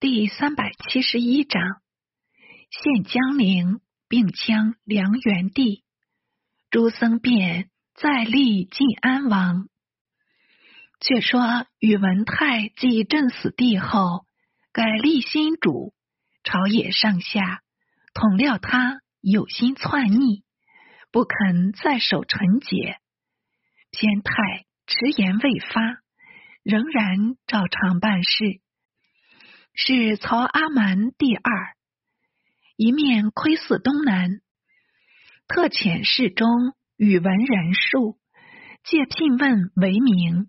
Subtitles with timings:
[0.00, 1.60] 第三百七十一章，
[2.70, 5.82] 献江陵，并将梁元帝。
[6.70, 9.68] 朱僧辩再立晋安王。
[11.00, 14.24] 却说宇文泰继朕死帝后，
[14.70, 15.92] 改立新主，
[16.44, 17.64] 朝野上下
[18.14, 20.44] 统料他有心篡逆，
[21.10, 23.00] 不肯再守臣节。
[23.90, 25.80] 偏太迟延未发，
[26.62, 28.60] 仍然照常办事。
[29.74, 31.76] 是曹阿瞒第二，
[32.76, 34.40] 一面窥伺东南，
[35.46, 36.48] 特遣侍中
[36.96, 38.18] 宇文仁术，
[38.84, 40.48] 借聘问为名，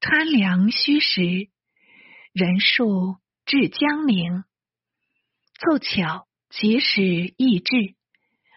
[0.00, 1.50] 参粮虚实。
[2.32, 3.16] 人数
[3.46, 4.44] 至江陵，
[5.54, 7.94] 凑巧及时易至，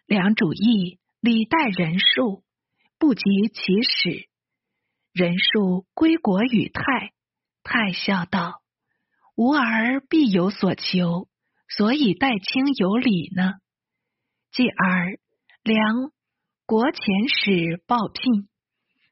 [0.05, 2.43] 梁主义礼待仁术，
[2.97, 4.27] 不及其使。
[5.13, 7.13] 仁术归国与太，
[7.63, 8.58] 太笑道。
[9.39, 11.29] 吾儿必有所求，
[11.69, 13.53] 所以待卿有礼呢。
[14.51, 15.17] 继而
[15.63, 16.11] 梁
[16.65, 18.49] 国遣使报聘，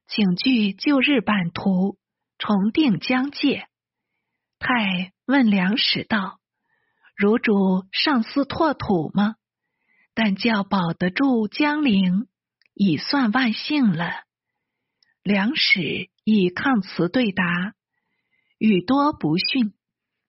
[0.06, 1.98] 请据旧日版图，
[2.38, 3.70] 重定疆界。
[4.60, 6.42] 太问梁使道
[7.16, 9.36] ：“汝主上司拓土吗？
[10.14, 12.28] 但叫保得住江陵，
[12.74, 14.12] 已算万幸了。”
[15.24, 17.46] 梁使以抗词对答，
[18.58, 19.74] 语多不逊。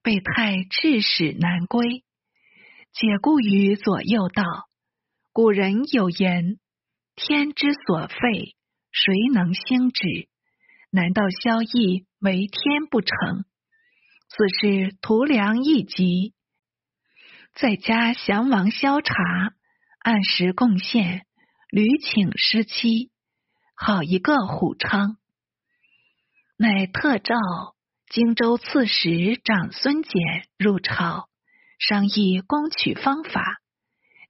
[0.08, 2.02] 被太致使难归，
[2.92, 4.42] 解故于左右道
[5.34, 6.58] ：“古人有言，
[7.14, 8.56] 天之所废，
[8.90, 10.30] 谁能兴之？
[10.90, 13.44] 难道萧绎为天不成？
[14.30, 16.32] 此是图粮一急，
[17.54, 19.12] 在家降王萧察，
[19.98, 21.26] 按时贡献，
[21.68, 23.10] 屡请失期，
[23.74, 25.18] 好一个虎昌，
[26.56, 27.34] 乃特诏。”
[28.10, 30.12] 荆州刺史长孙简
[30.56, 31.28] 入朝
[31.78, 33.58] 商议攻取方法，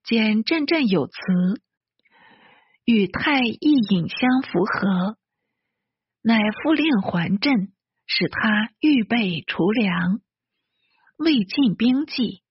[0.03, 1.15] 简振振有词，
[2.84, 5.16] 与太一引相符合，
[6.22, 7.72] 乃复令还镇，
[8.09, 10.19] 使他预备储粮。
[11.16, 12.43] 魏晋兵计，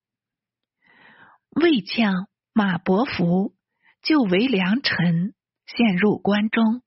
[1.49, 3.53] 魏将马伯符
[4.01, 5.33] 就为良臣，
[5.65, 6.81] 陷入关中，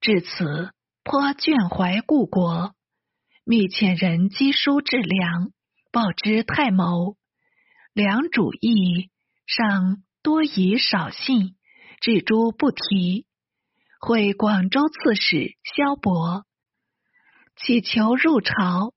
[0.00, 0.72] 至此
[1.04, 2.74] 颇眷怀故国。
[3.48, 5.52] 密遣人赍书致梁，
[5.92, 7.16] 报之太谋。
[7.92, 9.12] 梁主义
[9.46, 11.54] 上多以少信，
[12.00, 13.24] 置诸不提。
[14.00, 16.44] 会广州刺史萧伯，
[17.54, 18.92] 乞求入朝。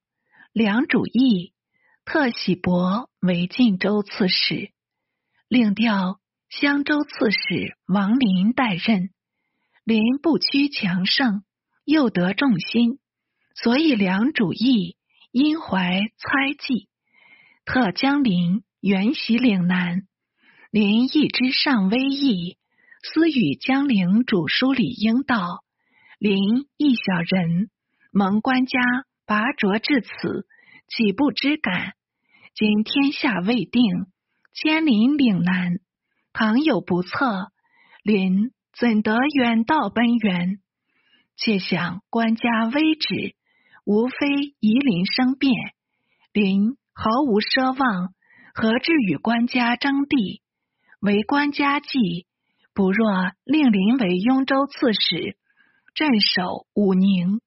[0.51, 1.53] 梁主义
[2.03, 4.71] 特喜伯为晋州刺史，
[5.47, 9.11] 另调襄州刺史王林代任。
[9.83, 11.43] 林不屈强盛，
[11.85, 12.97] 又得众心。
[13.61, 14.95] 所以梁主义
[15.31, 16.87] 因怀猜忌，
[17.65, 20.03] 特将林原袭岭南。
[20.71, 22.57] 林义之上威义，
[23.03, 25.65] 私与江陵主书李应道
[26.19, 27.69] ：“林一小人，
[28.13, 28.79] 蒙官家
[29.25, 30.47] 拔擢至此，
[30.87, 31.95] 岂不知感？
[32.55, 34.05] 今天下未定，
[34.53, 35.79] 迁临岭南，
[36.31, 37.51] 倘有不测，
[38.03, 40.59] 林怎得远道奔援？
[41.35, 43.35] 且想官家危止。”
[43.89, 45.51] 无非夷陵生变，
[46.31, 48.13] 临毫无奢望，
[48.53, 50.43] 何至与官家争地？
[50.99, 52.27] 为官家计，
[52.75, 55.37] 不若令林为雍州刺史，
[55.95, 57.41] 镇守武宁。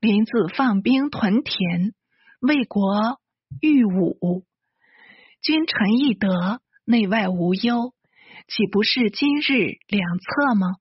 [0.00, 1.94] 林自放兵屯田，
[2.40, 3.20] 为国
[3.60, 4.44] 御武，
[5.40, 7.94] 君臣义德，内外无忧，
[8.48, 10.74] 岂不是今日良策吗？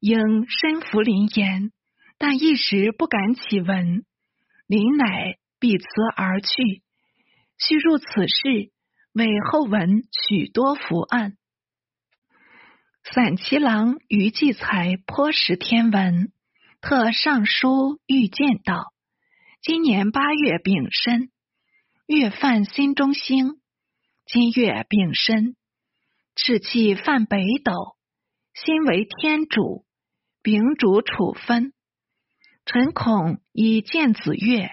[0.00, 1.72] 应深服林言。
[2.22, 4.04] 但一时不敢启闻，
[4.68, 6.80] 林乃避辞而去。
[7.58, 8.70] 须入此事，
[9.12, 11.36] 为后文许多伏案。
[13.02, 16.30] 散骑郎于继才颇识天文，
[16.80, 18.92] 特上书欲见道：
[19.60, 21.28] 今年八月丙申，
[22.06, 23.60] 月犯心中星。
[24.26, 25.56] 今月丙申，
[26.36, 27.72] 赤气犯北斗，
[28.54, 29.84] 心为天主，
[30.40, 31.72] 丙主处分。
[32.64, 34.70] 臣恐以见子越，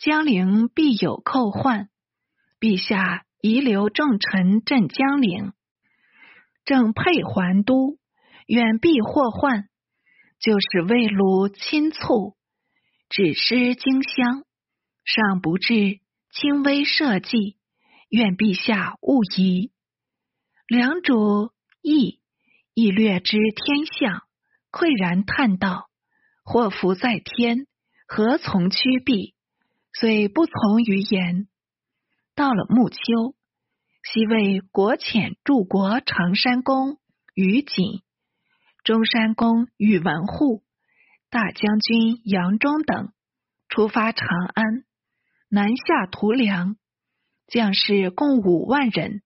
[0.00, 1.88] 江陵必有寇患。
[2.58, 5.52] 陛下遗留重臣镇江陵，
[6.64, 7.98] 正配还都，
[8.46, 9.68] 远避祸患。
[10.38, 12.34] 就是魏鲁亲促，
[13.10, 14.44] 只失荆襄，
[15.04, 16.00] 尚不至
[16.30, 17.58] 轻微社稷。
[18.08, 19.70] 愿陛下勿疑。
[20.66, 21.52] 良主
[21.82, 22.20] 亦
[22.72, 24.22] 亦略知天象，
[24.72, 25.89] 喟然叹道。
[26.52, 27.68] 祸福在天，
[28.08, 29.36] 何从趋避？
[29.92, 31.46] 遂不从于言。
[32.34, 32.96] 到了暮秋，
[34.02, 36.98] 西魏国遣柱国长山公
[37.34, 38.02] 于锦、
[38.82, 40.64] 中山公宇文护、
[41.30, 43.12] 大将军杨忠等
[43.68, 44.82] 出发长安，
[45.48, 46.74] 南下屠梁，
[47.46, 49.22] 将士共五万人。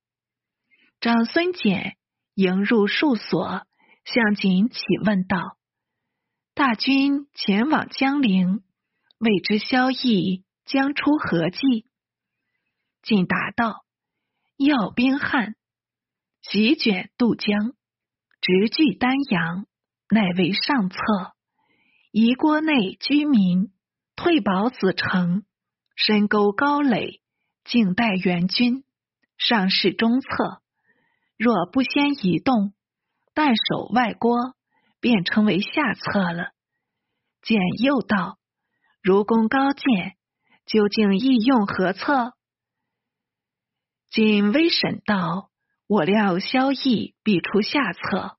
[1.00, 1.96] 长孙简
[2.34, 3.66] 迎入戍所，
[4.04, 5.56] 向景启问道
[6.54, 8.62] ：“大军前往江陵，
[9.18, 11.58] 未知萧绎将出何计？”
[13.02, 13.84] 晋答道
[14.56, 15.56] ：“要兵汉，
[16.42, 17.72] 席卷渡江，
[18.40, 19.66] 直据丹阳，
[20.08, 20.96] 乃为上策。
[22.12, 23.72] 夷国内居民
[24.14, 25.44] 退保子城，
[25.96, 27.20] 深沟高垒，
[27.64, 28.84] 静待援军。
[29.36, 30.28] 上是中策。”
[31.36, 32.72] 若不先移动，
[33.34, 34.54] 但守外郭，
[35.04, 36.52] 便成为下策了。
[37.42, 38.38] 简又道
[39.04, 40.16] ：“如公高见，
[40.64, 42.32] 究竟意用何策？”
[44.08, 45.50] 谨微审道
[45.86, 48.38] ：“我料萧绎必出下策，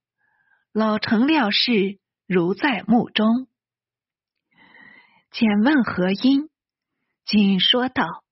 [0.73, 3.47] 老臣料事如在目中。”
[5.29, 6.50] 简问何因？
[7.25, 8.23] 谨说道：“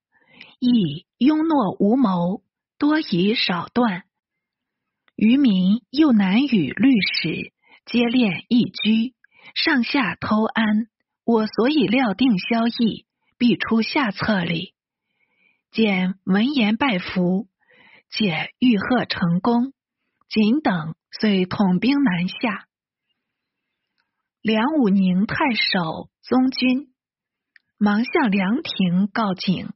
[0.57, 2.41] 亦庸懦无谋，
[2.79, 4.05] 多疑少断。”
[5.15, 7.52] 愚民又难与律使
[7.85, 9.13] 接练易居，
[9.55, 10.87] 上下偷安。
[11.25, 13.05] 我所以料定萧逸
[13.37, 14.73] 必出下策里。
[15.71, 17.47] 简闻言拜服，
[18.09, 19.73] 且欲贺成功。
[20.29, 22.67] 仅等遂统兵南下。
[24.41, 26.93] 梁武宁太守宗军
[27.77, 29.69] 忙向梁廷告警，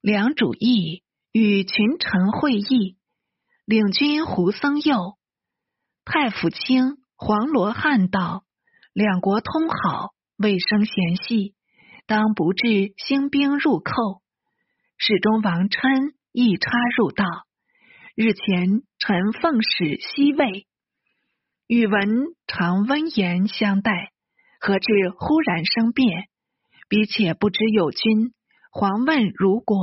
[0.00, 1.02] 梁主义
[1.32, 2.96] 与群臣会议。
[3.66, 5.16] 领军胡僧佑、
[6.04, 8.44] 太府卿黄罗汉道
[8.92, 11.54] ：“两国通好，未生嫌隙，
[12.06, 13.92] 当不致兴兵入寇。”
[14.98, 17.24] 侍中王琛亦插入道
[18.16, 20.66] ：“日前臣奉使西魏，
[21.66, 24.12] 宇文常温言相待，
[24.60, 26.28] 何至忽然生变？
[26.88, 28.32] 彼且不知有君，
[28.70, 29.78] 皇问如国，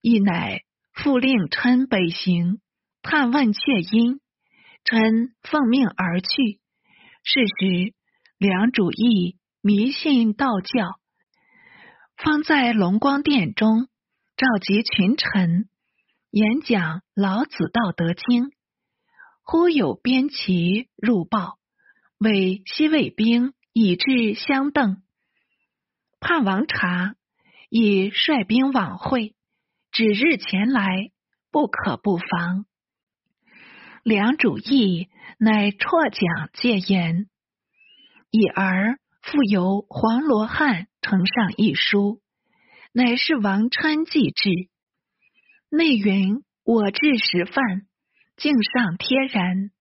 [0.00, 0.62] 亦乃
[0.92, 2.60] 复令琛北行。”
[3.08, 3.60] 探问妾
[3.92, 4.18] 因，
[4.86, 6.60] 臣奉命而去。
[7.24, 7.92] 是时，
[8.38, 11.00] 梁主义迷信道教，
[12.16, 13.88] 方在龙光殿中
[14.36, 15.68] 召集群臣
[16.30, 18.44] 演讲《老子道德经》。
[19.42, 21.58] 忽有边骑入报，
[22.18, 25.02] 为西魏兵已至相邓。
[26.20, 27.16] 叛王察
[27.70, 29.34] 已率兵往会，
[29.90, 31.10] 指日前来，
[31.50, 32.66] 不可不防。
[34.06, 37.26] 梁主义乃辍讲戒言，
[38.30, 42.20] 已而复由黄罗汉呈上一书，
[42.92, 44.50] 乃是王川寄制。
[45.70, 47.64] 内云：“我至时犯，
[48.36, 49.72] 敬上贴然。”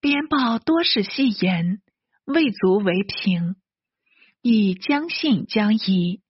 [0.00, 1.82] 编报多是戏言，
[2.24, 3.56] 未足为凭。
[4.40, 6.22] 以将信将疑，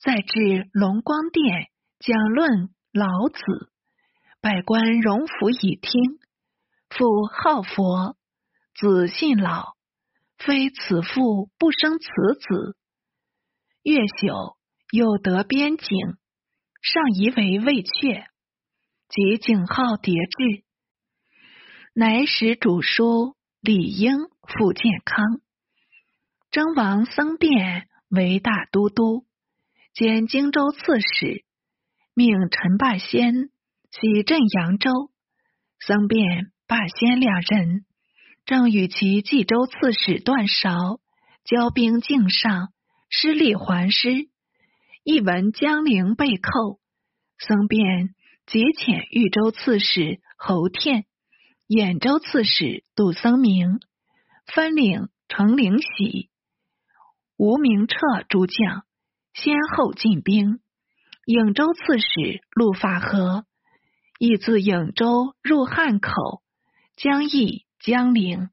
[0.00, 1.68] 再至龙光殿
[2.00, 3.70] 讲论老子，
[4.40, 6.18] 百官荣服以听。
[6.88, 8.16] 父好佛，
[8.74, 9.74] 子信老，
[10.38, 12.06] 非此父不生此
[12.38, 12.76] 子。
[13.82, 14.56] 月朽
[14.90, 16.16] 又得边景，
[16.82, 18.26] 上疑为未确，
[19.08, 20.64] 即景号叠至，
[21.94, 25.40] 乃使主书理应复健康。
[26.50, 29.26] 征王僧辩为大都督，
[29.92, 31.44] 兼荆州刺史，
[32.14, 33.50] 命陈霸先
[33.90, 34.90] 起镇扬州。
[35.78, 36.52] 僧辩。
[36.68, 37.84] 霸先两人
[38.44, 40.98] 正与其冀州刺史段韶
[41.44, 42.72] 交兵境上，
[43.08, 44.28] 失利还师。
[45.04, 46.80] 一闻江陵被寇，
[47.38, 51.04] 僧便节遣豫州刺史侯天、
[51.68, 53.78] 兖州刺史杜僧明
[54.46, 56.30] 分领成陵喜、
[57.36, 57.96] 吴明彻
[58.28, 58.82] 诸将，
[59.34, 60.58] 先后进兵。
[61.26, 63.44] 颍州刺史陆法和
[64.18, 66.42] 亦自颍州入汉口。
[66.96, 68.48] 江邑、江陵，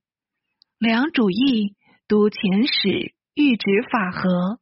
[0.77, 1.77] 梁主义
[2.09, 4.59] 督遣使御旨法和，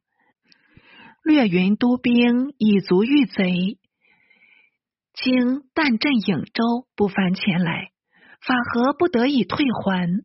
[1.24, 3.80] 略云都兵以足御贼。
[5.14, 7.90] 清但镇颍州，不凡前来，
[8.40, 10.22] 法和不得已退还。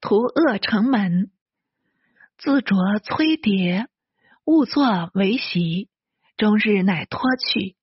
[0.00, 1.30] 屠恶城门，
[2.38, 3.86] 自着崔蝶，
[4.46, 5.90] 误作为席，
[6.38, 7.76] 终日乃脱去，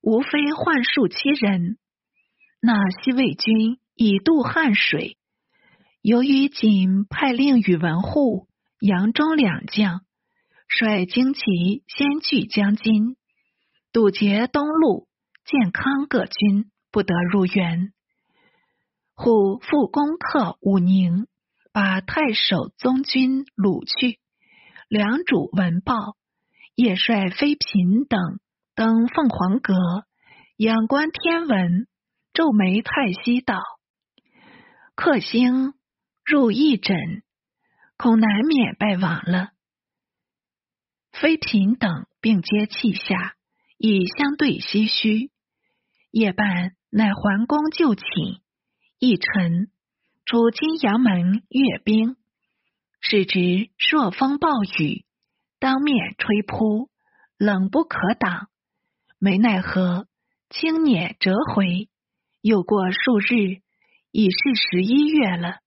[0.00, 1.76] 无非幻术欺人。
[2.60, 5.16] 那西魏军已渡汉水，
[6.02, 8.48] 由于仅派令宇文护、
[8.80, 10.00] 杨忠两将
[10.66, 11.40] 率精骑
[11.86, 13.16] 先据江津，
[13.92, 15.06] 堵截东路，
[15.44, 17.92] 健康各军不得入援。
[19.14, 21.28] 虎复攻克武宁，
[21.72, 24.18] 把太守宗军掳去。
[24.88, 26.16] 梁主闻报，
[26.74, 28.40] 夜率妃嫔等
[28.74, 29.74] 登凤凰阁，
[30.56, 31.86] 仰观天文，
[32.38, 33.60] 皱眉叹息道
[34.94, 35.74] ：“克星
[36.24, 36.96] 入一枕，
[37.96, 39.48] 恐难免败亡了。”
[41.10, 43.34] 妃嫔等并皆泣下，
[43.76, 45.32] 以相对唏嘘。
[46.12, 48.06] 夜半，乃桓公就寝。
[49.00, 49.72] 一晨，
[50.24, 52.14] 出金阳门阅兵，
[53.00, 55.04] 使值朔风暴雨，
[55.58, 56.88] 当面吹扑，
[57.36, 58.48] 冷不可挡。
[59.18, 60.06] 没奈何，
[60.50, 61.88] 轻辇折回。
[62.40, 63.60] 又过数日，
[64.10, 65.58] 已是十一月了。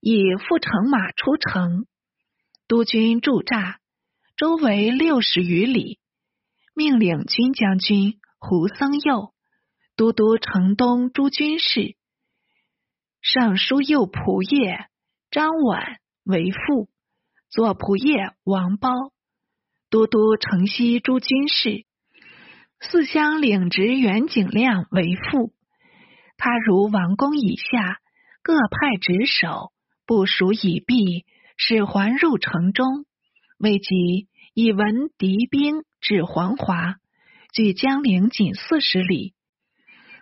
[0.00, 1.86] 以复乘马出城，
[2.68, 3.78] 督军驻扎，
[4.36, 5.98] 周围六十余里。
[6.74, 9.32] 命领军将军胡僧佑
[9.96, 11.96] 都督城东诸军事。
[13.22, 14.86] 尚书右仆射
[15.30, 16.90] 张琬为副，
[17.48, 18.90] 左仆射王褒
[19.88, 21.86] 都督城西诸军事。
[22.80, 25.54] 四乡领职袁景亮为副。
[26.36, 27.98] 他如王公以下，
[28.42, 29.72] 各派职守，
[30.06, 31.24] 部署已毕，
[31.56, 33.06] 使还入城中。
[33.58, 36.96] 未及，以闻敌兵至黄华，
[37.52, 39.34] 距江陵仅四十里。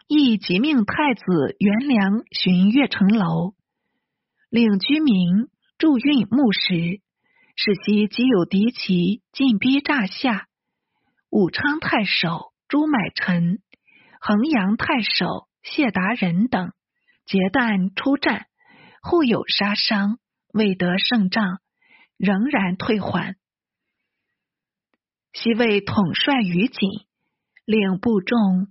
[0.07, 3.55] 亦即命太子元良巡越城楼，
[4.51, 7.01] 领居民驻运木石，
[7.57, 10.47] 使其即有敌骑进逼诈下。
[11.31, 13.61] 武昌太守朱买臣、
[14.21, 16.73] 衡阳太守谢达人等
[17.25, 18.47] 结旦出战，
[19.03, 20.19] 互有杀伤，
[20.53, 21.61] 未得胜仗，
[22.17, 23.37] 仍然退还。
[25.33, 26.91] 西魏统帅于锦，
[27.65, 28.69] 令部众。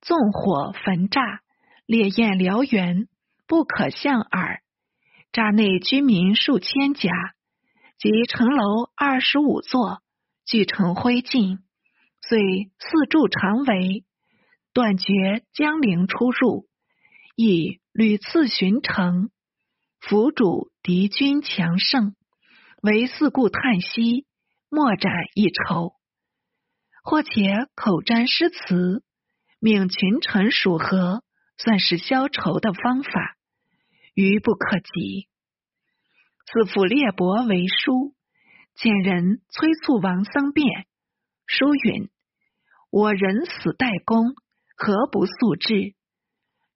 [0.00, 1.40] 纵火焚炸，
[1.86, 3.08] 烈焰燎原，
[3.46, 4.60] 不可向耳。
[5.32, 7.10] 栅内居民数千家，
[7.98, 10.02] 及城楼二十五座，
[10.44, 11.58] 俱成灰烬。
[12.20, 14.04] 遂四柱长围，
[14.74, 16.66] 断绝江陵出入，
[17.36, 19.30] 以屡次巡城，
[20.00, 22.16] 辅主敌军强盛，
[22.82, 24.26] 为四顾叹息，
[24.68, 25.94] 莫展一筹。
[27.04, 29.04] 或且口占诗词。
[29.60, 31.22] 命群臣属和，
[31.56, 33.36] 算是消愁的方法，
[34.12, 35.28] 愚不可及。
[36.46, 38.14] 自辅列伯为书，
[38.74, 40.86] 见人催促王僧辩。
[41.46, 42.10] 书允
[42.90, 44.34] ：“我人死待公，
[44.74, 45.94] 何不速至？”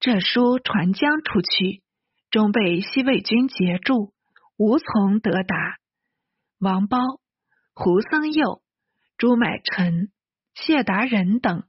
[0.01, 1.83] 这书传将出去，
[2.31, 4.13] 终被西魏军截住，
[4.57, 5.79] 无从得达。
[6.61, 6.99] 王褒、
[7.75, 8.63] 胡僧佑、
[9.17, 10.11] 朱买臣、
[10.55, 11.65] 谢达人等。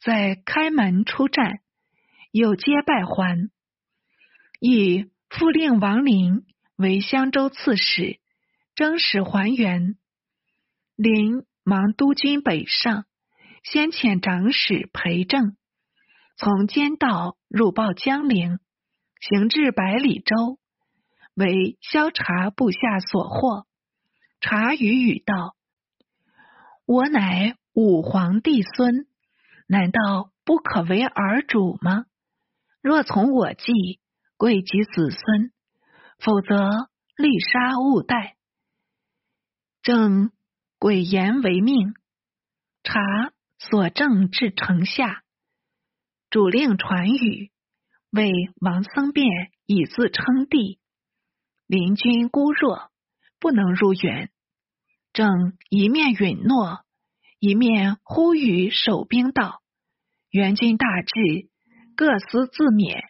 [0.00, 1.60] 在开门出战，
[2.32, 3.50] 有皆败还。
[4.58, 6.44] 以复令王林
[6.76, 8.18] 为襄州刺史，
[8.74, 9.96] 征使还原。
[10.96, 13.04] 林忙督军北上，
[13.62, 15.56] 先遣长史裴政
[16.36, 18.58] 从监道入报江陵，
[19.20, 20.58] 行至百里州，
[21.34, 23.66] 为萧察部下所获。
[24.40, 25.54] 察与语道
[26.84, 29.06] ：“我乃武皇帝孙。”
[29.68, 32.04] 难道不可为儿主吗？
[32.82, 34.00] 若从我计，
[34.36, 35.50] 贵及子孙；
[36.18, 38.36] 否则，立杀勿待。
[39.80, 40.30] 正
[40.78, 41.94] 诡言为命，
[42.82, 43.00] 查
[43.58, 45.22] 所正至城下，
[46.32, 47.50] 主令传语，
[48.10, 49.26] 为王僧辩
[49.66, 50.78] 以自称帝。
[51.66, 52.90] 邻军孤弱，
[53.38, 54.30] 不能入援。
[55.12, 56.86] 正一面允诺，
[57.38, 59.60] 一面呼吁守兵道。
[60.30, 61.50] 援军大至，
[61.96, 63.02] 各司自勉。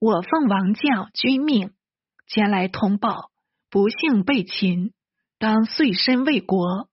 [0.00, 1.72] 我奉王将军命
[2.26, 3.30] 前来通报，
[3.70, 4.92] 不幸被擒，
[5.38, 6.88] 当碎身为国。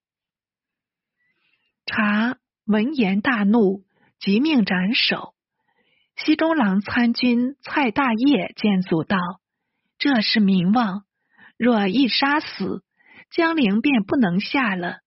[1.87, 3.83] 查闻言大怒，
[4.19, 5.33] 即命斩首。
[6.25, 9.17] 西中郎参军蔡大业见祖道
[9.97, 11.05] ：“这是名望，
[11.55, 12.83] 若一杀死，
[13.31, 14.99] 江陵便不能下了。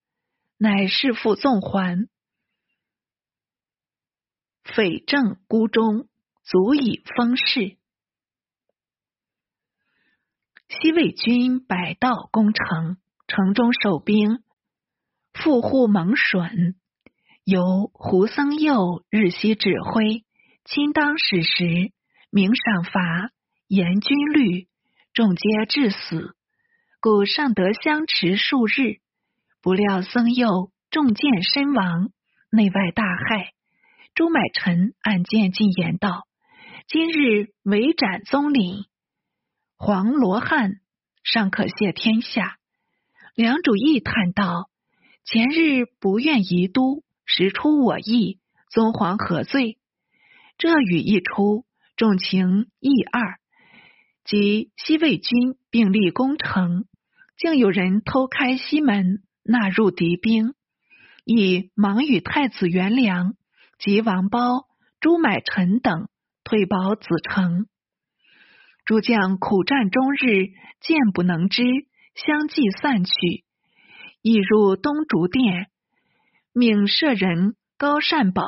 [0.57, 2.09] 乃弑父纵还。”
[4.65, 6.09] 匪正孤忠，
[6.45, 7.77] 足以封事。
[10.69, 14.43] 西魏军百道攻城，城中守兵
[15.35, 16.77] 富户蒙损，
[17.45, 20.25] 由胡僧佑日夕指挥，
[20.65, 21.93] 亲当使时，
[22.31, 23.31] 明赏罚，
[23.67, 24.69] 严军律，
[25.13, 26.37] 众皆致死，
[27.01, 29.01] 故尚得相持数日，
[29.61, 32.11] 不料僧佑中箭身亡，
[32.51, 33.49] 内外大骇。
[34.15, 36.29] 朱买臣按剑进言道
[36.87, 38.85] ：“今日围斩宗领，
[39.77, 40.81] 黄罗汉
[41.25, 42.57] 尚可谢天下。”
[43.35, 44.71] 梁主义叹道
[45.27, 48.39] ：“前日不愿移都，实出我意，
[48.71, 49.79] 宗皇何罪？”
[50.63, 51.65] 这语一出，
[51.97, 53.41] 众情意二，
[54.25, 56.85] 即西魏军并立攻城，
[57.37, 60.55] 竟有人偷开西门，纳入敌兵，
[61.25, 63.35] 以忙与太子元良
[63.81, 64.69] 及王褒、
[65.01, 66.09] 朱买臣等
[66.45, 67.67] 退保子城。
[68.85, 71.65] 诸将苦战终日，箭不能支。
[72.15, 73.43] 相继散去，
[74.23, 75.67] 已入东竹殿，
[76.53, 78.45] 命舍人高善宝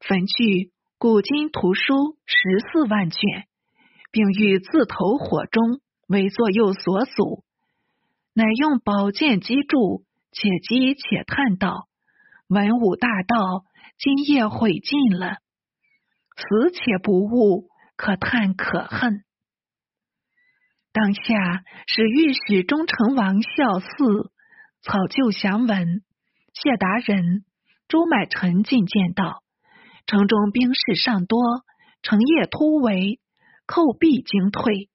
[0.00, 0.72] 焚去
[1.04, 3.44] 古今图书十四万卷，
[4.10, 7.44] 并欲自投火中，为左右所阻。
[8.32, 11.88] 乃用宝剑击筑，且击且叹道
[12.48, 13.66] ：“文武大道，
[13.98, 15.40] 今夜毁尽了，
[16.36, 19.24] 死且不悟，可叹可恨。”
[20.90, 24.30] 当下使御史中丞王孝嗣
[24.80, 26.02] 草就降文，
[26.54, 27.44] 谢达人
[27.88, 29.43] 朱买臣进谏道：
[30.06, 31.40] 城中兵士尚多，
[32.02, 33.20] 成夜突围，
[33.66, 34.90] 寇必惊退。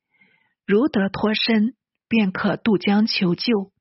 [0.66, 1.75] 如得脱身，
[2.08, 3.72] 便可渡江求救。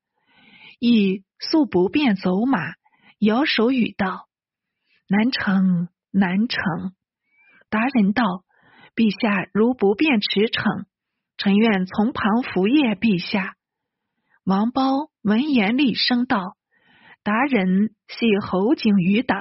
[0.79, 2.73] 亦素不便走马，
[3.19, 4.27] 摇手语道
[5.07, 6.61] ：“难成，难成。”
[7.69, 8.23] 达人道
[8.95, 10.85] ：“陛下如不便驰骋。”
[11.37, 13.55] 臣愿从旁服谒陛下。
[14.43, 16.57] 王褒闻言厉声道
[17.23, 19.39] ：“达人系侯景余党，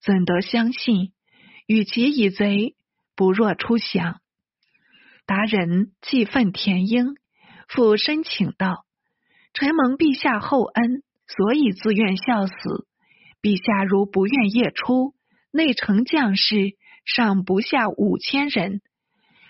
[0.00, 1.12] 怎得相信？
[1.66, 2.74] 与其以贼，
[3.14, 4.20] 不若出降。”
[5.26, 7.16] 达人气愤填膺，
[7.68, 8.86] 复申请道
[9.52, 12.54] ：“臣蒙陛下厚恩，所以自愿效死。
[13.42, 15.14] 陛下如不愿夜出，
[15.50, 18.80] 内城将士尚不下五千人。”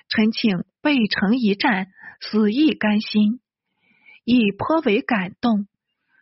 [0.09, 1.89] 臣请背城一战，
[2.21, 3.41] 死亦甘心，
[4.25, 5.67] 亦颇为感动。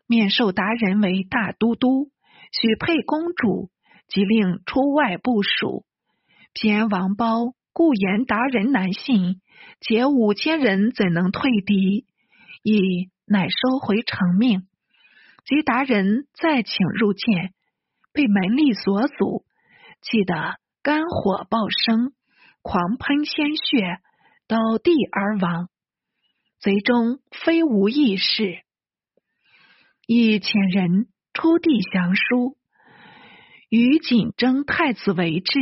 [0.06, 2.10] 免受达人为大都督，
[2.52, 3.70] 许配公主，
[4.14, 5.84] 即令出外部署。
[6.52, 9.40] 偏王褒故言达人难信，
[9.80, 12.06] 且五千人怎能退敌？
[12.62, 14.68] 亦乃收回成命。
[15.44, 17.52] 及达人再请入见，
[18.12, 19.44] 被门吏所阻，
[20.00, 22.12] 气得肝火爆生。
[22.62, 23.98] 狂喷鲜血，
[24.46, 25.68] 倒地而亡。
[26.60, 28.62] 贼中非无义士，
[30.06, 32.56] 以遣人出地降书，
[33.76, 35.58] 与锦征太子为质。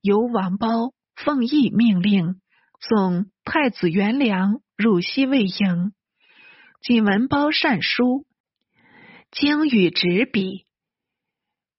[0.00, 2.40] 由王褒奉义命令，
[2.78, 5.92] 送太子元良入西魏营。
[6.82, 8.24] 锦文褒善书，
[9.32, 10.66] 经与执笔，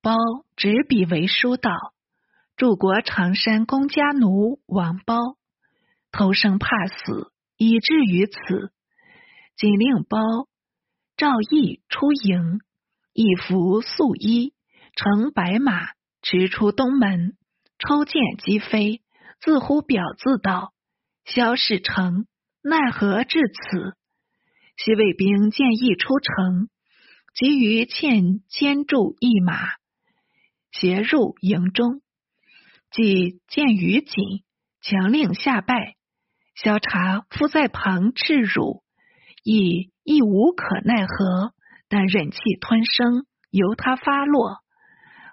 [0.01, 0.17] 褒
[0.57, 1.71] 执笔为书道。
[2.57, 5.37] 柱国常山公家奴王褒，
[6.11, 8.73] 偷生怕死，以至于此。
[9.55, 10.19] 仅令褒
[11.15, 12.59] 赵义出营，
[13.13, 14.51] 以服素衣，
[14.97, 15.89] 乘白马，
[16.23, 17.37] 驰出东门，
[17.77, 19.03] 抽剑击飞，
[19.39, 20.73] 自呼表字道
[21.23, 22.25] ：“萧士成，
[22.63, 23.95] 奈何至此？”
[24.75, 26.67] 西魏兵见义出城，
[27.35, 29.75] 急于欠牵住一马，
[30.71, 32.01] 携入营中。
[32.89, 34.43] 即见于景，
[34.81, 35.93] 强令下拜。
[36.55, 38.81] 萧察伏在旁斥辱，
[39.43, 41.53] 亦亦无可奈何，
[41.87, 44.63] 但忍气吞声，由他发落。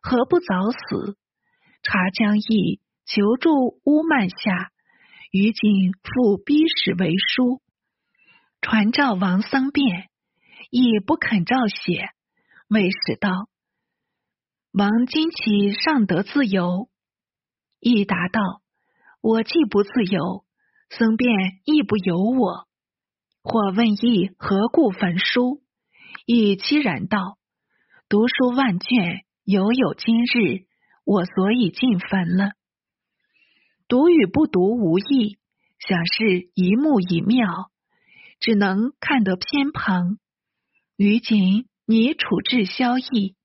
[0.06, 1.16] 何不早死？
[1.82, 4.70] 察将义求助屋幔下，
[5.32, 7.62] 于景复逼使为书，
[8.60, 10.10] 传召王僧辩，
[10.68, 12.10] 亦不肯照写。
[12.68, 13.48] 魏使道
[14.72, 16.90] ：“王今起尚得自由。”
[17.80, 18.42] 亦答道
[19.22, 20.44] ：“我既不自由，
[20.90, 22.68] 僧辩亦不由我。”
[23.42, 25.62] 或问义何故焚书？
[26.26, 27.38] 亦凄然道
[28.10, 30.66] ：“读书万卷，犹有今日，
[31.04, 32.52] 我所以尽焚了。
[33.88, 35.38] 读与不读无异，
[35.78, 37.70] 想是一目一妙，
[38.40, 40.18] 只能看得偏旁。
[40.96, 43.36] 于今你处置萧逸，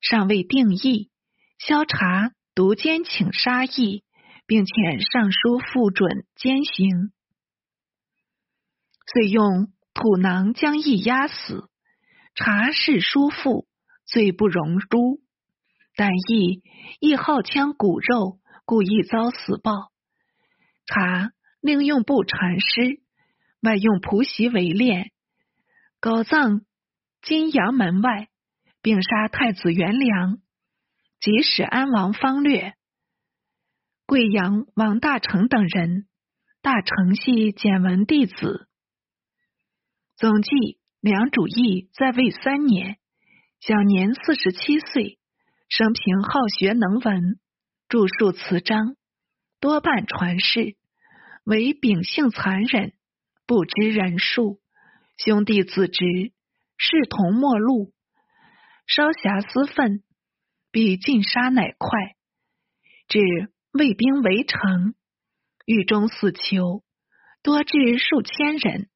[0.00, 1.10] 尚未定义，
[1.58, 4.02] 萧察。”独监请杀意，
[4.46, 7.12] 并遣尚书复准监行，
[9.12, 11.68] 遂用土囊将义压死。
[12.34, 13.68] 查是叔父，
[14.06, 15.20] 罪不容诛。
[15.96, 16.62] 但亦
[17.00, 19.72] 亦好枪骨肉，故意遭死报。
[20.86, 23.00] 查另用布缠尸，
[23.62, 25.10] 外用蒲席围殓，
[25.98, 26.60] 狗葬
[27.22, 28.28] 金阳门外。
[28.82, 30.38] 并杀太子元良，
[31.18, 32.74] 即使安王方略、
[34.06, 36.06] 贵阳王大成等人。
[36.62, 38.68] 大成系简文弟子。
[40.14, 42.98] 总计梁主义在位三年，
[43.58, 45.18] 享年四十七岁，
[45.68, 47.40] 生平好学能文，
[47.88, 48.96] 著述词章，
[49.60, 50.76] 多半传世。
[51.44, 52.92] 为秉性残忍，
[53.46, 54.60] 不知人数，
[55.16, 56.32] 兄弟子侄，
[56.76, 57.92] 视同陌路。
[58.86, 60.04] 稍遐私愤，
[60.70, 62.16] 必尽杀乃快。
[63.08, 63.18] 至
[63.72, 64.94] 魏兵围城。
[65.64, 66.84] 狱中死囚
[67.42, 68.88] 多至数千人，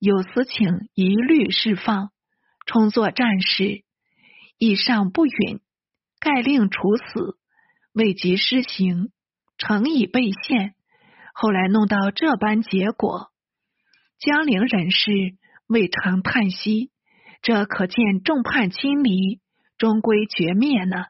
[0.00, 2.10] 有私请一律释放，
[2.66, 3.84] 充作战士。
[4.58, 5.60] 以上不允，
[6.24, 7.36] 盖令处死，
[7.92, 9.12] 未及施行，
[9.58, 10.74] 诚已被陷。
[11.34, 13.30] 后来弄到这般结果，
[14.18, 15.12] 江陵人士
[15.66, 16.90] 未尝叹息。
[17.42, 19.42] 这可见众叛亲离，
[19.76, 21.04] 终归绝灭呢。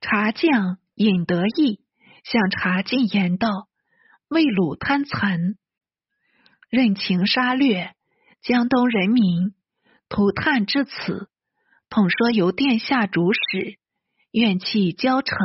[0.00, 1.84] 茶将尹得意。
[2.24, 3.68] 向茶进言道
[4.30, 5.56] ：“魏鲁贪残，
[6.70, 7.94] 任情杀掠，
[8.40, 9.54] 江东人民
[10.08, 11.28] 涂炭至此。
[11.92, 13.76] 统说由殿下主使，
[14.30, 15.36] 怨气交成。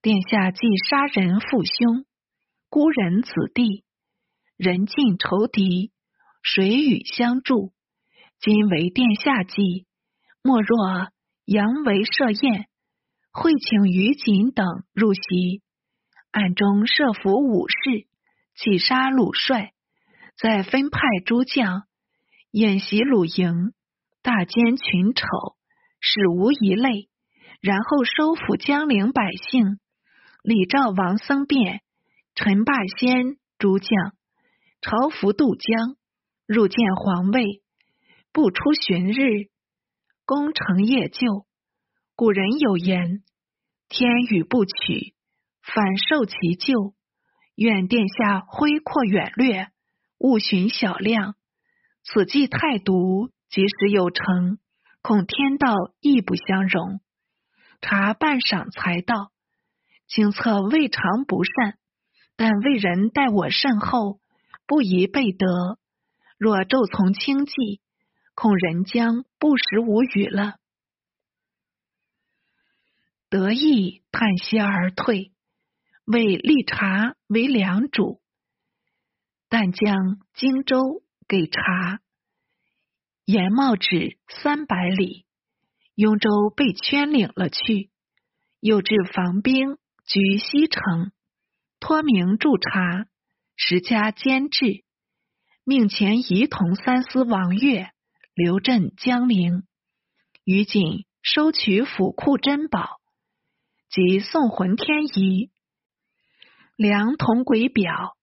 [0.00, 2.06] 殿下既杀人父兄，
[2.70, 3.84] 孤人子弟，
[4.56, 5.92] 人尽仇敌，
[6.42, 7.74] 谁与相助？
[8.40, 9.84] 今为殿下计，
[10.42, 11.10] 莫若
[11.44, 12.66] 扬为设宴，
[13.30, 15.60] 会请于锦等入席。”
[16.32, 18.06] 暗中设伏武士，
[18.54, 19.74] 起杀鲁帅，
[20.38, 21.82] 再分派诸将
[22.50, 23.74] 演习鲁营，
[24.22, 25.24] 大奸群丑，
[26.00, 27.08] 使无一类。
[27.60, 29.78] 然后收复江陵百姓，
[30.42, 31.82] 李赵王僧辩、
[32.34, 34.14] 陈霸先诸将
[34.80, 35.96] 朝服渡江，
[36.46, 37.62] 入见皇位，
[38.32, 39.50] 不出旬日，
[40.24, 41.44] 攻城夜救。
[42.16, 43.22] 古人有言
[43.88, 45.14] ：“天与不取。”
[45.62, 46.94] 反受其咎，
[47.54, 49.68] 愿殿下恢阔远略，
[50.18, 51.34] 勿寻小量。
[52.02, 54.58] 此计太毒，即使有成，
[55.02, 57.00] 恐天道亦不相容。
[57.80, 59.32] 查半晌才道：
[60.06, 61.76] 清策未尝不善，
[62.36, 64.20] 但为人待我甚厚，
[64.66, 65.78] 不宜备得。
[66.38, 67.80] 若骤从轻计，
[68.34, 70.54] 恐人将不时无语了。
[73.28, 75.32] 得意叹息而退。
[76.06, 78.20] 为立茶为良主，
[79.48, 82.00] 但将荆州给茶，
[83.30, 85.24] 严茂止三百里，
[85.94, 87.88] 雍州被圈领了去。
[88.58, 91.12] 又至防兵居西城，
[91.78, 93.06] 托名驻茶，
[93.54, 94.82] 十家监制，
[95.62, 97.92] 命前仪同三司王岳
[98.34, 99.62] 留镇江陵，
[100.42, 103.00] 于锦收取府库珍宝，
[103.88, 105.52] 及送魂天仪。
[106.74, 108.16] 梁同轨表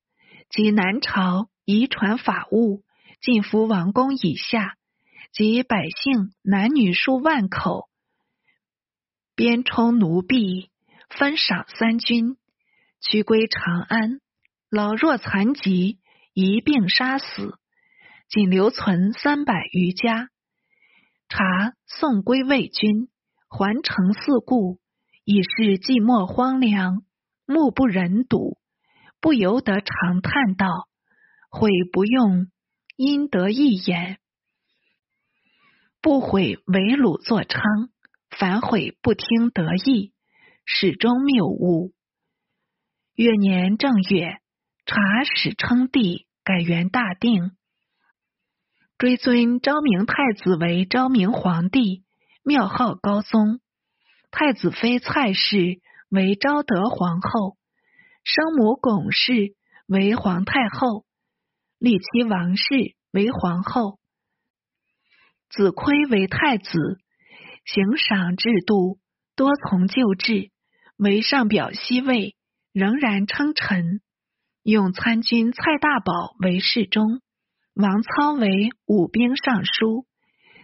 [0.50, 2.84] 及南朝遗传法物，
[3.22, 4.77] 进服王宫以下
[5.38, 7.90] 及百姓男女数万口，
[9.36, 10.72] 边充奴婢，
[11.10, 12.38] 分赏三军，
[13.02, 14.20] 驱归长安。
[14.72, 16.00] 老弱残疾
[16.34, 17.60] 一并杀死，
[18.28, 20.30] 仅留存三百余家。
[21.30, 23.08] 查送归魏军，
[23.48, 24.80] 还城四顾，
[25.24, 27.04] 已是寂寞荒凉。
[27.46, 28.58] 目不忍睹，
[29.22, 30.68] 不由得长叹道
[31.52, 32.48] ：“悔不用
[32.96, 34.18] 因得一言，
[36.08, 37.62] 不悔为鲁作昌，
[38.30, 40.14] 反悔不听得意，
[40.64, 41.92] 始终谬误。”
[43.14, 44.38] 月年正月，
[44.86, 47.52] 查使称帝，改元大定，
[48.98, 52.06] 追尊昭明太子为昭明皇帝，
[52.42, 53.60] 庙号高宗。
[54.32, 55.82] 太子妃蔡氏。
[56.08, 57.58] 为昭德皇后，
[58.24, 61.04] 生母巩氏为皇太后，
[61.80, 63.97] 立妻王氏为皇后，
[65.50, 67.00] 子亏为太子。
[67.66, 69.00] 行赏制度
[69.36, 70.52] 多从旧制，
[70.98, 72.36] 为上表西魏
[72.72, 74.02] 仍然称臣。
[74.64, 77.22] 用参军蔡大宝为侍中，
[77.74, 80.06] 王操为武兵尚书。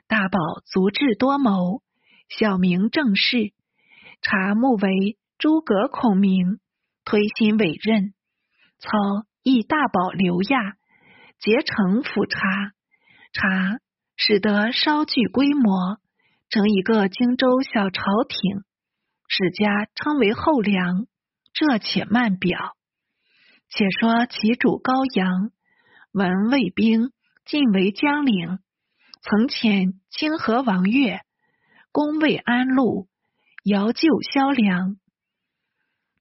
[0.07, 1.81] 大宝足智多谋，
[2.29, 3.53] 小名正事，
[4.21, 5.17] 察目为。
[5.39, 6.59] 诸葛孔明
[7.03, 8.13] 推心委任，
[8.79, 8.87] 操
[9.41, 10.75] 亦大宝刘亚
[11.37, 12.39] 结成辅察，
[13.33, 13.79] 察
[14.15, 15.99] 使得稍具规模，
[16.49, 18.63] 成一个荆州小朝廷。
[19.27, 21.07] 史家称为后梁。
[21.55, 22.75] 这且慢表。
[23.69, 25.51] 且说其主高阳
[26.11, 27.11] 闻魏兵
[27.45, 28.57] 进围江陵，
[29.21, 31.21] 曾遣清河王岳
[31.91, 33.07] 攻魏安陆，
[33.63, 34.97] 遥救萧梁。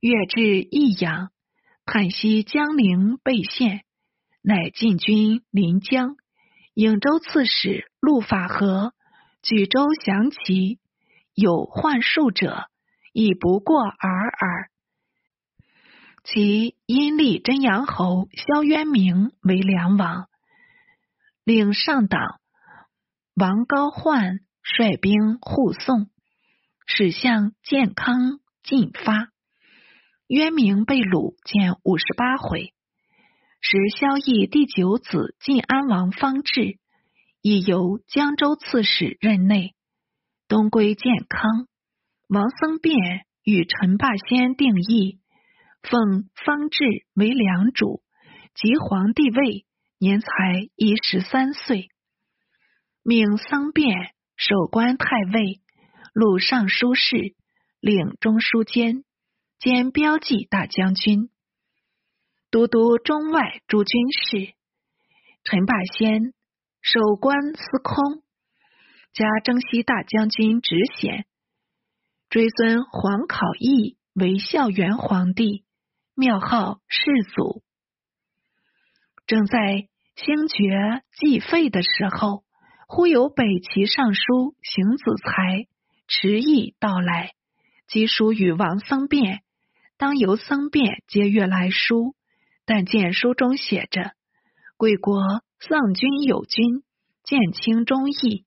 [0.00, 1.30] 越至益阳，
[1.86, 3.84] 叹息江陵被陷，
[4.42, 6.16] 乃进军临江。
[6.74, 8.94] 颍州刺史陆法和
[9.42, 10.78] 举州降齐，
[11.34, 12.64] 有幻术者，
[13.12, 14.70] 亦不过尔尔。
[16.24, 20.28] 其因立真阳侯萧渊明为梁王，
[21.44, 22.40] 领上党
[23.34, 26.08] 王高焕率兵护送，
[26.86, 29.28] 使向健康进发。
[30.26, 32.72] 渊明被掳，见五十八回。
[33.64, 36.80] 时萧绎第九子晋安王方志，
[37.42, 39.76] 已由江州刺史任内，
[40.48, 41.68] 东归建康。
[42.28, 45.20] 王僧辩与陈霸先定义，
[45.80, 48.02] 奉方志为良主，
[48.52, 49.64] 即皇帝位，
[49.96, 50.26] 年才
[50.74, 51.88] 一十三岁，
[53.04, 55.60] 命僧辩守官太尉、
[56.12, 57.36] 录尚书事、
[57.78, 59.04] 领中书监
[59.60, 61.30] 兼标记大将军。
[62.52, 64.52] 都督中外诸军事，
[65.42, 66.34] 陈霸先
[66.82, 68.22] 守关司空，
[69.14, 71.24] 加征西大将军职衔，
[72.28, 75.64] 追尊皇考义为孝元皇帝，
[76.14, 77.62] 庙号世祖。
[79.26, 82.44] 正在兴爵继废的时候，
[82.86, 85.66] 忽有北齐尚书邢子才
[86.06, 87.32] 迟意到来，
[87.88, 89.40] 即书与王僧辩，
[89.96, 92.14] 当由僧辩接阅来书。
[92.74, 94.12] 但见书中写着
[94.78, 95.20] ：“贵国
[95.60, 96.82] 丧君有君，
[97.22, 98.46] 见清忠义。”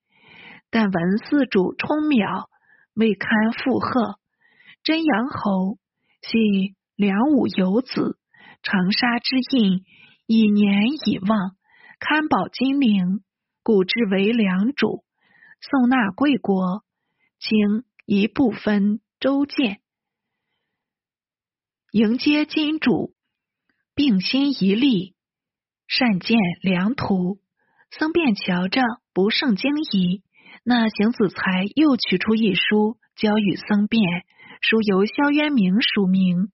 [0.72, 2.48] 但闻四主充渺，
[2.96, 4.18] 未堪负荷。
[4.82, 5.78] 真阳侯
[6.24, 8.18] 系梁武游子，
[8.64, 9.84] 长沙之印
[10.26, 11.56] 以年以望，
[12.00, 13.22] 堪保金陵，
[13.62, 15.06] 故之为梁主。
[15.62, 16.84] 送纳贵国，
[17.38, 19.82] 请一部分州见，
[21.92, 23.15] 迎接金主。
[23.96, 25.16] 并心一力，
[25.88, 27.40] 善见良图。
[27.92, 28.82] 僧辩瞧着
[29.14, 30.22] 不胜惊疑。
[30.64, 34.04] 那邢子才又取出一书，交与僧辩，
[34.62, 36.50] 书由萧渊明署名，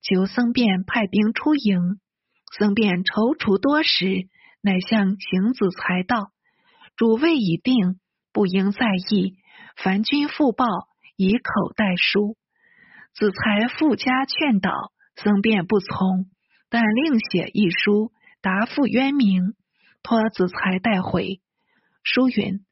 [0.00, 2.00] 求僧辩派兵出营。
[2.56, 4.28] 僧辩踌躇多时，
[4.62, 6.30] 乃向邢子才道
[6.96, 7.98] ：“主位已定，
[8.32, 9.34] 不应在意。
[9.76, 10.64] 凡君复报，
[11.16, 12.36] 以口代书。”
[13.12, 14.70] 子才附加劝导，
[15.16, 16.26] 僧辩不从。
[16.68, 19.54] 但另写一书答复渊明，
[20.02, 21.40] 托子才带回。
[22.02, 22.64] 书云：“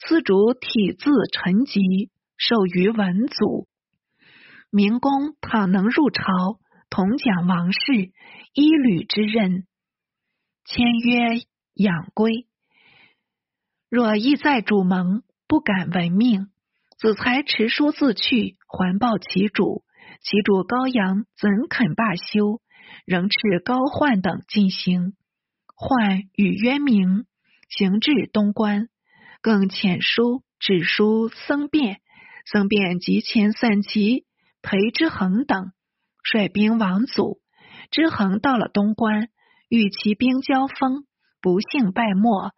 [0.00, 3.68] 司主体字陈吉，授于文祖。
[4.70, 6.22] 明公倘能入朝，
[6.88, 7.80] 同讲王室
[8.54, 9.66] 一履之任，
[10.64, 11.42] 签约
[11.74, 12.46] 养归。
[13.88, 16.48] 若意在主盟，不敢闻命。
[16.96, 19.84] 子才持书自去，还报其主。
[20.22, 22.60] 其主高阳怎肯罢休？”
[23.06, 25.14] 仍斥高焕等进行，
[25.74, 27.26] 焕与渊明
[27.68, 28.88] 行至东关，
[29.40, 32.00] 更遣书指书僧辩，
[32.44, 34.26] 僧辩即遣散骑
[34.62, 35.72] 裴之恒等
[36.22, 37.40] 率兵往阻。
[37.90, 39.28] 之恒到了东关，
[39.68, 41.04] 与骑兵交锋，
[41.40, 42.52] 不幸败没，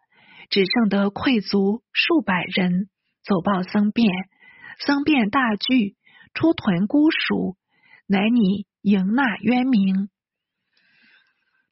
[0.49, 2.89] 只剩得溃卒数百人。
[3.23, 4.09] 走报僧辩，
[4.79, 5.95] 僧辩大惧，
[6.33, 7.55] 出屯孤蜀，
[8.05, 10.09] 乃拟迎纳渊明。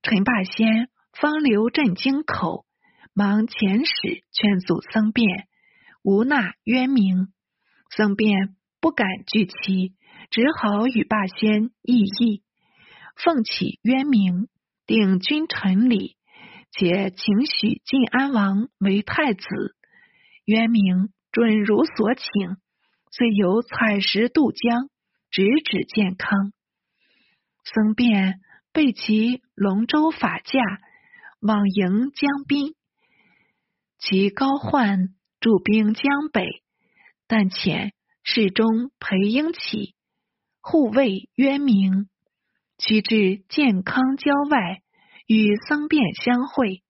[0.03, 2.65] 陈霸先方留镇京口，
[3.13, 5.47] 忙遣使劝阻僧辩，
[6.01, 7.31] 无纳渊明。
[7.95, 9.93] 僧辩不敢拒其，
[10.31, 12.41] 只好与霸先议议，
[13.15, 14.47] 奉起渊明，
[14.87, 16.17] 定君臣礼，
[16.71, 19.45] 且请许晋安王为太子。
[20.45, 22.57] 渊明准如所请，
[23.11, 24.89] 遂由采石渡江，
[25.29, 26.51] 直指健康。
[27.63, 28.41] 僧辩。
[28.73, 30.59] 备其龙舟法驾，
[31.39, 32.73] 往迎江滨。
[33.99, 36.63] 其高焕驻兵江北，
[37.27, 37.91] 但遣
[38.23, 39.93] 侍中裴英起
[40.61, 42.09] 护卫渊明，
[42.79, 44.81] 其至健康郊外，
[45.27, 46.81] 与僧辩相会。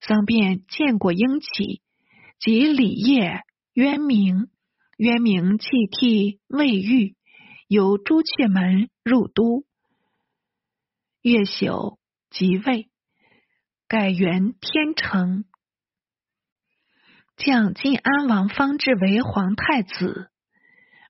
[0.00, 1.82] 僧辩见过英起，
[2.38, 3.42] 即礼谒
[3.74, 4.48] 渊明。
[4.96, 7.14] 渊明泣涕未愈，
[7.68, 9.66] 由朱雀门入都。
[11.20, 11.98] 月宿
[12.38, 12.90] 即位，
[13.88, 15.46] 改元天成，
[17.38, 20.30] 将晋安王方志为皇太子，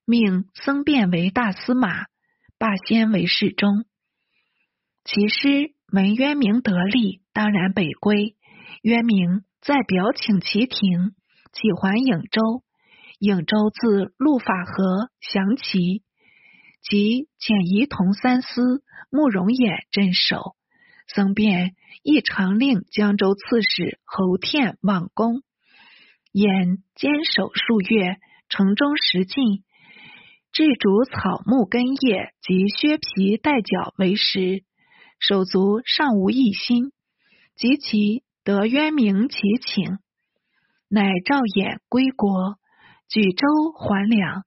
[0.04, 2.04] 命僧辩为大司马，
[2.58, 3.86] 霸先为侍中。
[5.02, 8.36] 其师闻渊明得利，当然北归。
[8.82, 11.16] 渊明再表请其庭，
[11.52, 12.62] 启还颍州。
[13.18, 16.04] 颍州自陆法和降齐，
[16.82, 20.55] 即遣仪同三司慕容衍镇守。
[21.06, 25.42] 僧辩亦常令江州刺史侯天往攻。
[26.32, 28.16] 衍坚守数月，
[28.48, 29.64] 城中食尽，
[30.52, 34.62] 置主草木根叶及削皮带角为食，
[35.18, 36.92] 手足尚无一心。
[37.56, 39.98] 及其得渊明其请，
[40.90, 42.58] 乃召衍归国。
[43.08, 43.46] 举州
[43.78, 44.42] 还粮，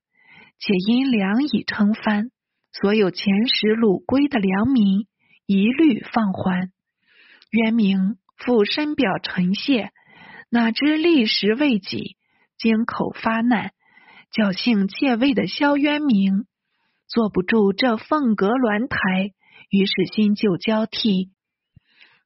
[0.60, 2.30] 且因粮已称藩，
[2.72, 5.08] 所有前时鲁归的良民
[5.52, 6.72] 一律放还。
[7.50, 9.90] 渊明复深表陈谢，
[10.52, 12.18] 哪知历时未几，
[12.60, 13.72] 经口发难，
[14.32, 16.46] 侥幸窃位的萧渊明
[17.08, 19.34] 坐不住这凤阁鸾台，
[19.72, 21.32] 于是新旧交替，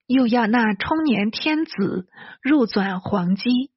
[0.05, 2.09] 又要那冲年天子
[2.41, 3.71] 入转黄基。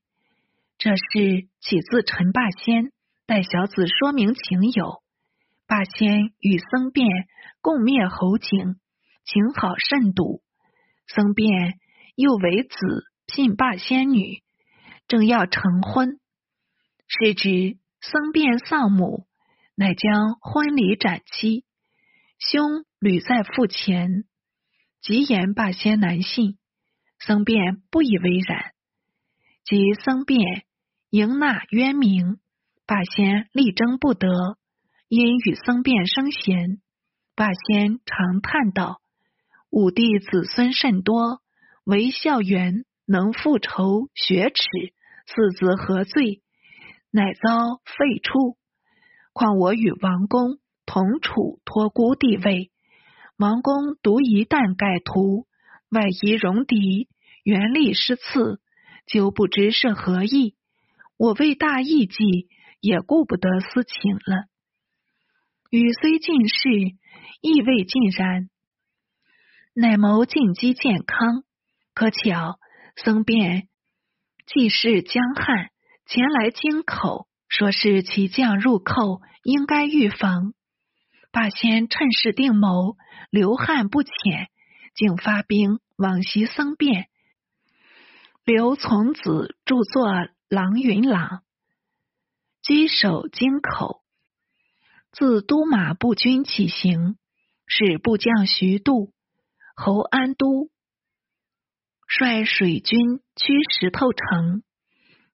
[0.76, 2.90] 这事起自陈霸先，
[3.26, 5.04] 待小子说明情由。
[5.68, 7.06] 霸先与僧辩
[7.60, 8.74] 共灭侯景，
[9.26, 10.42] 情好甚笃。
[11.06, 11.78] 僧辩
[12.14, 12.76] 又为子
[13.26, 14.42] 聘霸仙女，
[15.08, 16.18] 正要成婚，
[17.06, 19.26] 是指僧辩丧母，
[19.74, 21.64] 乃将婚礼斩期。
[22.38, 24.24] 兄屡在腹前，
[25.02, 26.56] 极言霸仙难信，
[27.18, 28.72] 僧辩不以为然。
[29.64, 30.64] 即僧辩。
[31.10, 32.40] 迎纳渊明，
[32.84, 34.28] 霸仙力争不得，
[35.08, 36.82] 因与僧辩生嫌。
[37.36, 39.00] 霸仙常叹道
[39.70, 41.40] ：“武帝子孙甚多，
[41.84, 44.62] 唯孝元能复仇雪耻，
[45.26, 46.42] 四子何罪？
[47.10, 48.56] 乃遭废黜。
[49.32, 52.70] 况我与王公同处托孤地位，
[53.36, 55.46] 王公独一旦改图，
[55.90, 57.08] 外夷戎狄，
[57.42, 58.60] 元力失次，
[59.06, 60.54] 就不知是何意。”
[61.18, 62.48] 我为大义计，
[62.80, 64.44] 也顾不得私情了。
[65.70, 66.56] 语虽尽事，
[67.40, 68.50] 意未尽然。
[69.78, 71.44] 乃谋进击健康。
[71.92, 72.58] 可巧
[72.96, 73.68] 僧辩
[74.46, 75.70] 既是江汉，
[76.06, 80.54] 前来京口，说是其将入寇，应该预防。
[81.30, 82.96] 霸先趁势定谋，
[83.28, 84.48] 刘汉不浅，
[84.94, 87.08] 竟发兵往袭僧辩。
[88.44, 90.08] 刘从子著作。
[90.48, 91.42] 郎云朗
[92.62, 94.00] 居守京口，
[95.10, 97.16] 自都马步军起行，
[97.66, 99.12] 使部将徐度、
[99.76, 100.70] 侯安都
[102.08, 104.62] 率水军驱石头城。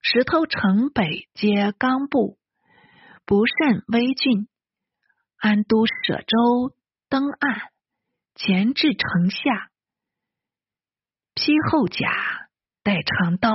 [0.02, 2.36] 石头城北接冈部，
[3.24, 4.48] 不甚危峻。
[5.38, 6.74] 安都舍舟
[7.08, 7.70] 登岸，
[8.34, 9.70] 前至城下，
[11.34, 12.10] 披厚甲，
[12.82, 13.54] 带长刀。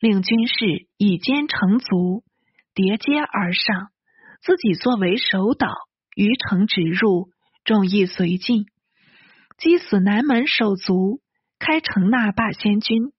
[0.00, 2.22] 令军士以肩成足，
[2.72, 3.90] 叠阶而上，
[4.42, 5.74] 自己作为首导，
[6.14, 7.30] 于城直入，
[7.64, 8.66] 众亦随进，
[9.58, 11.20] 击死南门手足，
[11.58, 13.12] 开城纳霸先军。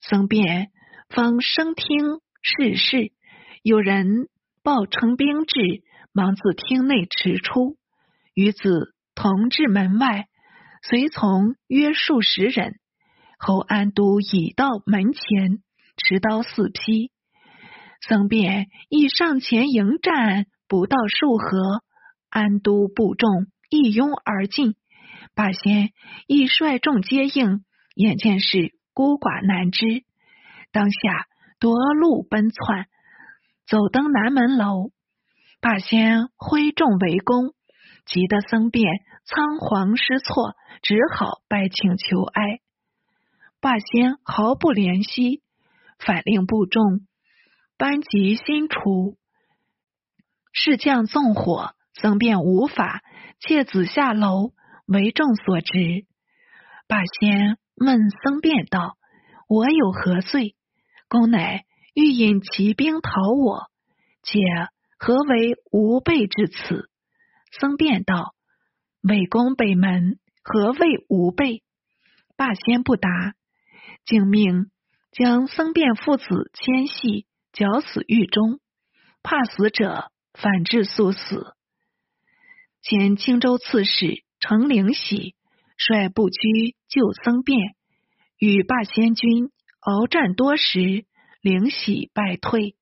[0.00, 0.70] 僧辩
[1.08, 3.12] 方升听事事，
[3.62, 4.28] 有人
[4.62, 7.76] 报称兵至，忙自厅内驰出，
[8.34, 10.28] 与子同至门外，
[10.82, 12.74] 随从约数十人。
[13.38, 15.62] 侯安都已到门前。
[16.02, 17.10] 持刀四劈，
[18.08, 21.82] 僧辩亦上前迎战，不到数合，
[22.30, 24.76] 安都部众一拥而进，
[25.40, 25.94] 霸先
[26.26, 30.04] 亦率众接应，眼见是孤寡难支，
[30.70, 32.88] 当下夺路奔窜，
[33.66, 34.90] 走登南门楼，
[35.62, 37.54] 霸先挥众围攻，
[38.04, 38.84] 急得僧辩
[39.24, 42.60] 仓皇失措，只好拜请求哀，
[43.62, 45.40] 霸先毫不怜惜。
[45.98, 47.00] 反令部众
[47.78, 49.16] 班级新除，
[50.52, 53.02] 士将纵火，僧辩无法，
[53.38, 54.52] 窃子下楼，
[54.92, 56.04] 为众所知。
[56.88, 58.96] 霸先问僧辩道
[59.48, 60.56] ：“我有何罪？”
[61.08, 61.64] 公乃
[61.94, 63.70] 欲引骑兵讨我，
[64.24, 64.40] 且
[64.98, 66.90] 何为无备至此？
[67.52, 68.34] 僧辩道
[69.02, 71.62] ：“伪公北门，何谓无备？”
[72.36, 73.08] 霸先不答，
[74.04, 74.70] 竟命。
[75.12, 78.60] 将僧辩父子牵系绞死狱中，
[79.24, 81.54] 怕死者反至速死。
[82.80, 85.36] 前青州刺史程灵喜
[85.76, 87.76] 率部居救僧辩，
[88.38, 91.04] 与霸先军鏖战多时，
[91.40, 92.74] 灵喜败退。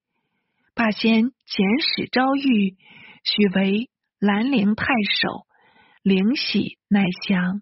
[0.74, 2.76] 霸先遣使招谕，
[3.24, 4.86] 许为兰陵太
[5.20, 5.46] 守，
[6.02, 7.61] 灵喜乃降。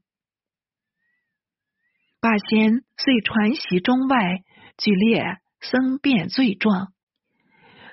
[2.20, 4.44] 霸先遂传檄中外。
[4.78, 6.92] 举列僧辩罪状，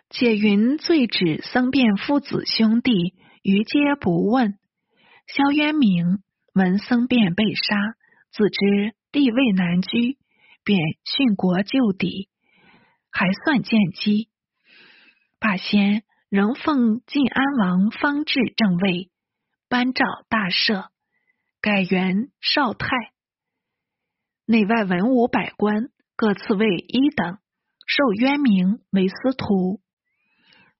[0.09, 4.59] 且云罪指僧辩父子兄弟，余皆不问。
[5.27, 6.21] 萧渊明
[6.53, 7.95] 闻僧辩被杀，
[8.31, 10.17] 自知地位难居，
[10.63, 12.29] 便殉国就邸，
[13.09, 14.29] 还算见机。
[15.39, 19.09] 霸先仍奉晋安王方志正位，
[19.69, 20.89] 颁诏大赦，
[21.61, 22.87] 改元少泰。
[24.45, 27.39] 内外文武百官各赐位一等，
[27.87, 29.81] 授渊明为司徒，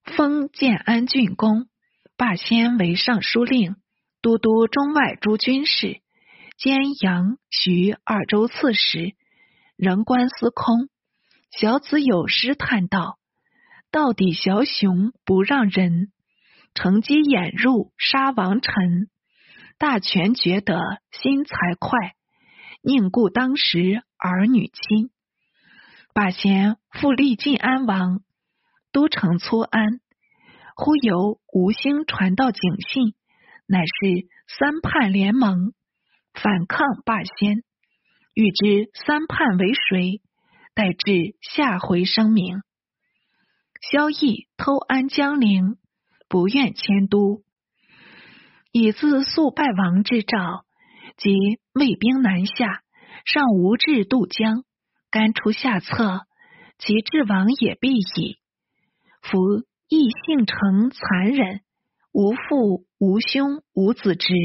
[0.04, 1.68] 封建安郡公，
[2.18, 3.78] 霸先为尚书令。
[4.24, 6.00] 都督中外诸军事，
[6.58, 9.16] 兼杨徐二州刺史，
[9.76, 10.88] 仍官司空。
[11.52, 13.20] 小子有诗叹道
[13.92, 16.14] ：“到底小熊不让人，
[16.74, 19.10] 乘机掩入杀王臣。
[19.78, 20.80] 大权觉得
[21.12, 22.14] 心才快，
[22.82, 25.10] 宁顾当时儿女亲。
[26.14, 28.22] 把贤复立晋安王，
[28.94, 30.00] 都城搓安。
[30.78, 33.16] 忽由吴兴传到警信。”
[33.66, 35.74] 乃是三叛联盟
[36.34, 37.64] 反抗霸先，
[38.34, 40.22] 欲知三叛为谁？
[40.76, 42.62] 待至下回声明。
[43.92, 45.78] 萧绎偷安江陵，
[46.28, 47.44] 不愿迁都，
[48.72, 50.66] 以自速败亡之兆，
[51.18, 52.82] 即魏兵南下，
[53.26, 54.64] 尚无至渡江，
[55.12, 56.22] 干出下策，
[56.80, 58.40] 其至亡也必矣。
[59.22, 61.62] 夫异性成残忍。
[62.14, 64.36] 无父无兄无子侄，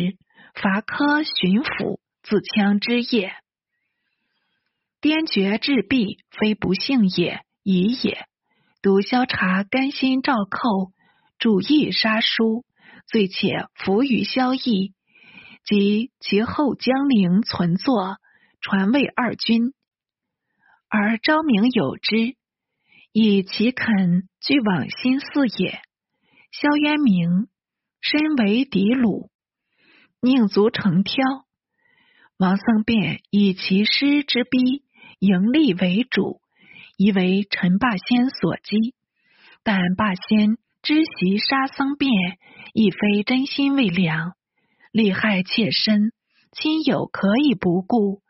[0.55, 3.35] 伐科巡抚自羌之业。
[5.03, 8.25] 颠绝治弊，非不幸也，已也。
[8.81, 10.93] 独萧察甘心赵寇，
[11.39, 12.65] 主义杀书，
[13.07, 14.95] 罪且伏于萧绎，
[15.63, 18.17] 及其后江陵存坐，
[18.63, 19.75] 传位二君，
[20.89, 22.35] 而昭明有之，
[23.13, 25.83] 以其肯俱往心似也。
[26.51, 27.47] 萧渊明。
[28.01, 29.29] 身为敌虏，
[30.21, 31.25] 宁足成挑。
[32.39, 34.85] 王僧辩以其师之逼，
[35.19, 36.41] 盈利为主，
[36.97, 38.95] 疑为陈霸先所击。
[39.65, 42.11] 但霸先知袭杀僧辩，
[42.73, 44.35] 亦非真心为良，
[44.93, 46.13] 利害切身，
[46.53, 48.23] 亲友可以不顾。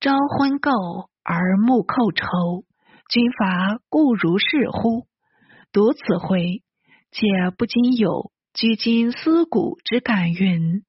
[0.00, 2.64] 招婚垢而暮寇仇，
[3.10, 5.06] 军阀固如是乎？
[5.70, 6.62] 读此回。
[7.10, 10.84] 且不禁有居今思古之感云。